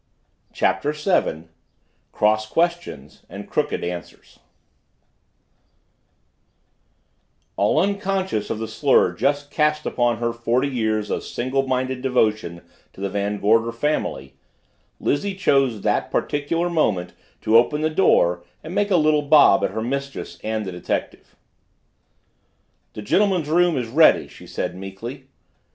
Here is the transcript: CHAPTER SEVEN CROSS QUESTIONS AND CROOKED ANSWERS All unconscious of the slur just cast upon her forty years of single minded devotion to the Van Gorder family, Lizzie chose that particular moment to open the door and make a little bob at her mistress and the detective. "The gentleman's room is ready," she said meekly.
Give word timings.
CHAPTER 0.51 0.93
SEVEN 0.93 1.49
CROSS 2.11 2.47
QUESTIONS 2.47 3.23
AND 3.29 3.47
CROOKED 3.47 3.83
ANSWERS 3.83 4.39
All 7.55 7.79
unconscious 7.79 8.49
of 8.49 8.57
the 8.57 8.67
slur 8.67 9.13
just 9.13 9.51
cast 9.51 9.85
upon 9.85 10.17
her 10.17 10.33
forty 10.33 10.67
years 10.69 11.11
of 11.11 11.23
single 11.23 11.67
minded 11.67 12.01
devotion 12.01 12.63
to 12.93 12.99
the 13.01 13.11
Van 13.11 13.39
Gorder 13.39 13.71
family, 13.71 14.33
Lizzie 14.99 15.35
chose 15.35 15.81
that 15.81 16.09
particular 16.09 16.67
moment 16.67 17.13
to 17.41 17.55
open 17.55 17.81
the 17.81 17.91
door 17.91 18.43
and 18.63 18.73
make 18.73 18.89
a 18.89 18.97
little 18.97 19.21
bob 19.21 19.63
at 19.63 19.69
her 19.69 19.83
mistress 19.83 20.39
and 20.43 20.65
the 20.65 20.71
detective. 20.71 21.35
"The 22.93 23.03
gentleman's 23.03 23.49
room 23.49 23.77
is 23.77 23.87
ready," 23.87 24.27
she 24.27 24.47
said 24.47 24.75
meekly. 24.75 25.27